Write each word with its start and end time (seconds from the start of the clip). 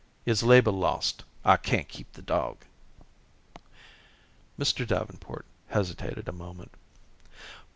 "It's 0.25 0.41
labor 0.41 0.71
lost. 0.71 1.23
I 1.45 1.57
can't 1.57 1.87
keep 1.87 2.13
the 2.13 2.23
dog." 2.23 2.65
Mr. 4.57 4.87
Davenport 4.87 5.45
hesitated 5.67 6.27
a 6.27 6.31
moment. 6.31 6.71